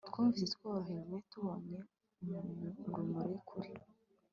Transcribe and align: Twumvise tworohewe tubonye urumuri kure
Twumvise 0.07 0.45
tworohewe 0.53 1.15
tubonye 1.31 1.79
urumuri 2.87 3.35
kure 3.47 3.71